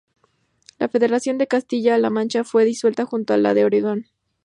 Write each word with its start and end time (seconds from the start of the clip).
La 0.79 0.89
federación 0.89 1.37
de 1.37 1.45
Castilla-La 1.45 2.09
Mancha 2.09 2.43
fue 2.43 2.65
disuelta, 2.65 3.05
junto 3.05 3.35
a 3.35 3.37
la 3.37 3.53
de 3.53 3.61
Aragón. 3.61 4.07